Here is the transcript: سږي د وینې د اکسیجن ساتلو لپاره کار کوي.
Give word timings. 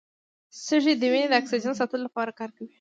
سږي 0.65 0.93
د 0.97 1.03
وینې 1.11 1.27
د 1.29 1.33
اکسیجن 1.41 1.73
ساتلو 1.79 2.05
لپاره 2.07 2.31
کار 2.39 2.49
کوي. 2.57 2.69